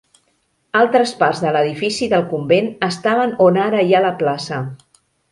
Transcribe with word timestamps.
Altres 0.77 1.11
parts 1.17 1.41
de 1.43 1.51
l'edifici 1.57 2.07
del 2.13 2.25
convent 2.33 2.69
estaven 2.87 3.35
on 3.49 3.59
ara 3.65 3.83
hi 3.89 3.93
ha 3.99 4.05
la 4.07 4.15
plaça. 4.23 4.59